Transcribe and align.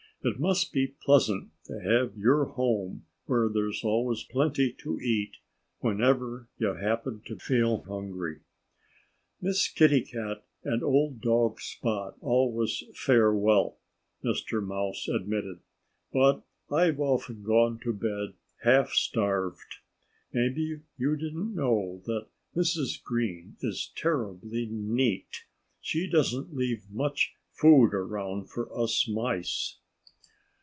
It 0.23 0.39
must 0.39 0.71
be 0.71 0.93
pleasant 1.03 1.49
to 1.63 1.79
have 1.81 2.15
your 2.15 2.45
home 2.45 3.07
where 3.25 3.49
there's 3.49 3.83
always 3.83 4.21
plenty 4.21 4.71
to 4.73 4.99
eat, 4.99 5.37
whenever 5.79 6.47
you 6.59 6.75
happen 6.75 7.23
to 7.25 7.37
feel 7.37 7.81
hungry." 7.81 8.41
"Miss 9.41 9.67
Kitty 9.67 10.01
Cat 10.01 10.45
and 10.63 10.83
old 10.83 11.21
dog 11.21 11.59
Spot 11.59 12.15
always 12.21 12.83
fare 12.93 13.33
well," 13.33 13.79
Mr. 14.23 14.63
Mouse 14.63 15.07
admitted. 15.07 15.61
"But 16.13 16.43
I've 16.69 16.99
often 16.99 17.41
gone 17.41 17.79
to 17.79 17.91
bed 17.91 18.35
half 18.61 18.91
starved. 18.91 19.77
Maybe 20.31 20.81
you 20.99 21.15
didn't 21.17 21.55
know 21.55 22.03
that 22.05 22.27
Mrs. 22.55 23.01
Green 23.01 23.57
is 23.61 23.91
terribly 23.95 24.67
neat. 24.69 25.45
She 25.79 26.07
doesn't 26.07 26.53
leave 26.55 26.91
much 26.91 27.33
food 27.53 27.95
around 27.95 28.51
for 28.51 28.69
us 28.79 29.07
Mice." 29.07 29.79